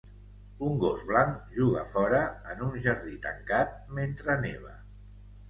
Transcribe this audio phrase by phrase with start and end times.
[0.69, 2.23] Un gos blanc juga fora
[2.55, 4.77] en un jardí tancat mentre neva.